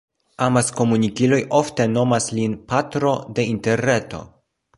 Amaskomunikiloj 0.43 1.39
ofte 1.57 1.85
nomas 1.91 2.31
lin 2.39 2.57
«patro 2.73 3.13
de 3.37 3.47
Interreto». 3.53 4.25